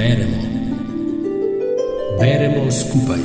[0.00, 0.38] Beremo.
[2.20, 3.18] Beremo skupaj.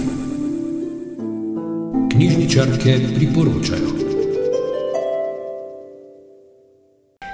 [2.11, 3.89] Knjižničarke priporočajo.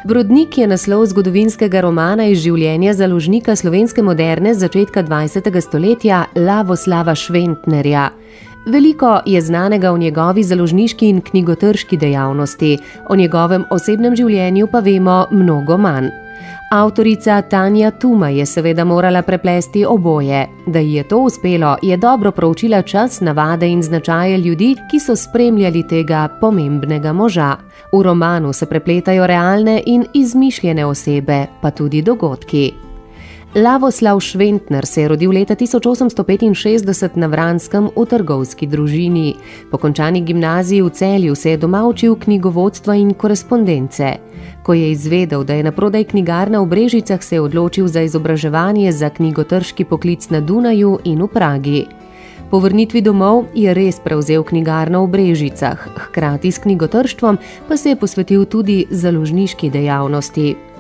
[0.08, 5.62] Brodnik je naslov zgodovinskega romana iz življenja založnika slovenske moderne začetka 20.
[5.62, 8.10] stoletja Lavoslava Šventnerja.
[8.70, 12.78] Veliko je znanega o njegovi založniški in knjigotrški dejavnosti,
[13.10, 16.21] o njegovem osebnem življenju pa vemo mnogo manj.
[16.74, 20.48] Avtorica Tanja Tuma je seveda morala preplesti oboje.
[20.68, 25.16] Da ji je to uspelo, je dobro proučila čas, navade in značaje ljudi, ki so
[25.16, 27.56] spremljali tega pomembnega moža.
[27.92, 32.91] V romanu se prepletajo realne in izmišljene osebe, pa tudi dogodki.
[33.56, 39.34] Lavoslav Šventner se je rodil leta 1865 na Vranskem v trgovski družini.
[39.72, 44.14] Po končani gimnaziji v celju se je doma učil knjigovodstva in korespondence.
[44.64, 48.92] Ko je izvedel, da je na prodaj knjigarna v Brežicah, se je odločil za izobraževanje
[48.92, 51.86] za knjigotrški poklic na Dunaju in v Pragi.
[52.52, 57.96] Po vrnitvi domov je res prevzel knjigarno v Brežicah, hkrati s knjigotrštvom pa se je
[57.96, 60.71] posvetil tudi založniški dejavnosti.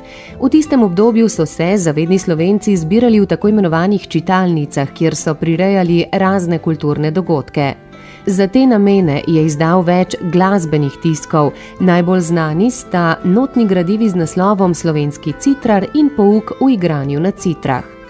[0.41, 6.05] V tistem obdobju so se zavedni slovenci zbirali v tako imenovanih čitalnicah, kjer so prirejali
[6.11, 7.73] razne kulturne dogodke.
[8.25, 14.73] Za te namene je izdal več glasbenih tiskov, najbolj znani sta notni gradivi z naslovom
[14.73, 18.00] Slovenski citrar in pouk v igranju na citrah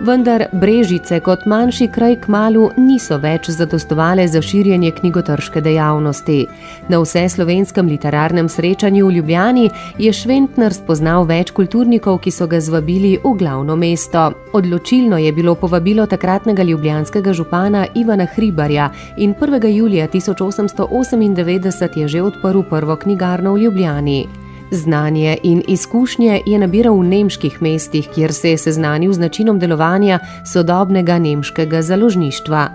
[0.00, 6.46] vendar Brežice kot manjši kraj k malu niso več zadostovale za širjenje knjigotrške dejavnosti.
[6.88, 12.60] Na vse slovenskem literarnem srečanju v Ljubljani je Šventner spoznal več kulturnikov, ki so ga
[12.60, 14.32] zvabili v glavno mesto.
[14.52, 19.66] Odločilno je bilo povabilo takratnega ljubljanskega župana Ivana Hribarja in 1.
[19.66, 24.42] julija 1898 je že odprl prvo knjigarno v Ljubljani.
[24.72, 30.18] Znanje in izkušnje je nabiral v nemških mestih, kjer se je seznanil z načinom delovanja
[30.52, 32.68] sodobnega nemškega založništva.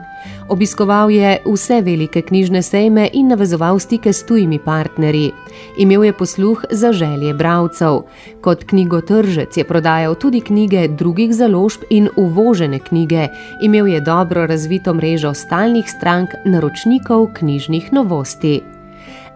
[0.50, 5.32] Obiskoval je vse velike knjižne sejme in navezoval stike s tujimi partnerji.
[5.78, 8.00] Imel je posluh za želje bralcev.
[8.42, 13.28] Kot knjigotržec je prodajal tudi knjige drugih založb in uvožene knjige.
[13.62, 18.77] Imel je dobro razvito mrežo stalnih strank naročnikov knjižnih novosti.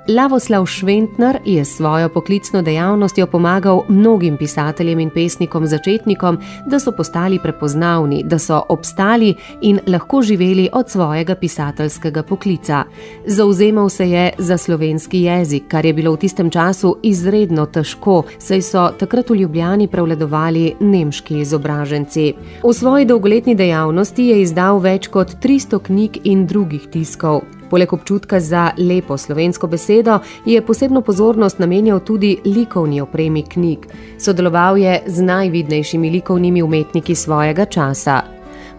[0.08, 6.92] Lavoslav Šventner je s svojo poklicno dejavnostjo pomagal mnogim pisateljem in pesnikom začetnikom, da so
[6.92, 12.84] postali prepoznavni, da so obstali in lahko živeli od svojega pisateljskega poklica.
[13.26, 18.62] Zauzemal se je za slovenski jezik, kar je bilo v tistem času izredno težko, saj
[18.62, 22.34] so takrat v Ljubljani prevladovali nemški izobraženci.
[22.64, 27.61] V svoji dolgoletni dejavnosti je izdal več kot 300 knjig in drugih tiskov.
[27.72, 33.88] Poleg občutka za lepo slovensko besedo je posebno pozornost namenjal tudi likovni opremi knjig.
[34.20, 38.22] Sodeloval je z najvidnejšimi likovnimi umetniki svojega časa.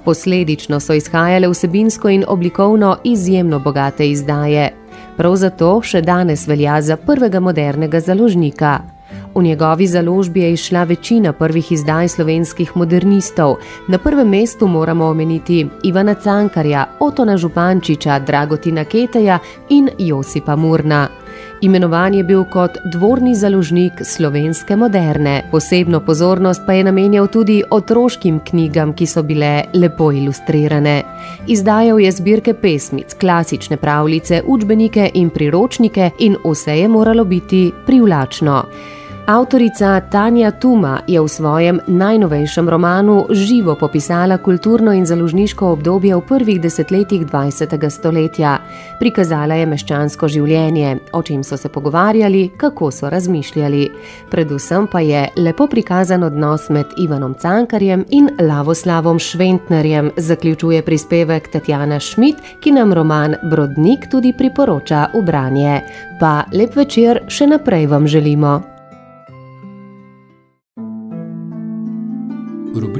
[0.04, 4.72] Posledično so izhajale vsebinsko in oblikovno izjemno bogate izdaje.
[5.16, 8.80] Prav zato še danes velja za prvega modernega založnika.
[9.34, 13.56] V njegovi založbi je išla večina prvih izdaj slovenskih modernistov.
[13.88, 19.38] Na prvem mestu moramo omeniti Ivana Cankarja, Otona Župančiča, Dragotina Keteja
[19.68, 21.08] in Josipa Murna.
[21.60, 25.42] Imenovan je bil kot dvorni založnik slovenske moderne.
[25.50, 31.02] Posebno pozornost pa je namenjal tudi otroškim knjigam, ki so bile lepo ilustrirane.
[31.46, 38.64] Izdajal je zbirke pesmic, klasične pravljice, učbenike in priročnike in vse je moralo biti privlačno.
[39.26, 46.20] Avtorica Tanja Tuma je v svojem najnovejšem romanu živo popisala kulturno in založniško obdobje v
[46.20, 47.90] prvih desetletjih 20.
[47.90, 48.58] stoletja.
[48.98, 53.90] Prikazala je meščansko življenje, o čem so se pogovarjali, kako so razmišljali.
[54.30, 62.00] Predvsem pa je lepo prikazan odnos med Ivanom Cankarjem in Lavoslavom Šventnerjem, zaključuje prispevek Tatjana
[62.00, 65.80] Šmit, ki nam roman Brodnik tudi priporoča v branje.
[66.18, 68.71] Pa lep večer še naprej vam želimo.